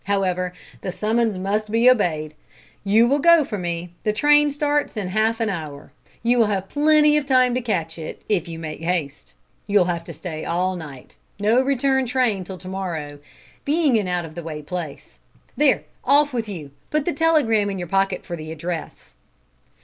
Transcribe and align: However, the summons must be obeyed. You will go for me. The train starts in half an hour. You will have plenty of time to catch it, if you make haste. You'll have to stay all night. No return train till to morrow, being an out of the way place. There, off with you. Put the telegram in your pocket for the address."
However, 0.05 0.51
the 0.81 0.91
summons 0.91 1.37
must 1.37 1.69
be 1.69 1.87
obeyed. 1.87 2.33
You 2.83 3.07
will 3.07 3.19
go 3.19 3.43
for 3.45 3.59
me. 3.59 3.93
The 4.03 4.11
train 4.11 4.49
starts 4.49 4.97
in 4.97 5.09
half 5.09 5.39
an 5.39 5.47
hour. 5.47 5.91
You 6.23 6.39
will 6.39 6.47
have 6.47 6.69
plenty 6.69 7.17
of 7.17 7.27
time 7.27 7.53
to 7.53 7.61
catch 7.61 7.99
it, 7.99 8.23
if 8.27 8.47
you 8.47 8.57
make 8.57 8.79
haste. 8.81 9.35
You'll 9.67 9.85
have 9.85 10.03
to 10.05 10.11
stay 10.13 10.43
all 10.43 10.75
night. 10.75 11.17
No 11.39 11.61
return 11.61 12.07
train 12.07 12.43
till 12.43 12.57
to 12.57 12.67
morrow, 12.67 13.19
being 13.63 13.95
an 13.99 14.07
out 14.07 14.25
of 14.25 14.33
the 14.33 14.41
way 14.41 14.63
place. 14.63 15.19
There, 15.55 15.83
off 16.03 16.33
with 16.33 16.49
you. 16.49 16.71
Put 16.89 17.05
the 17.05 17.13
telegram 17.13 17.69
in 17.69 17.77
your 17.77 17.87
pocket 17.87 18.25
for 18.25 18.35
the 18.35 18.51
address." 18.51 19.13